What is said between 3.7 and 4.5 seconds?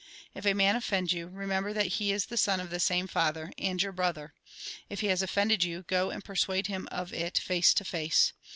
your brother.